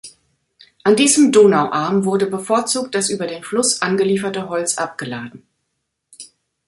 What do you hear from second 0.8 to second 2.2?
An diesem Donauarm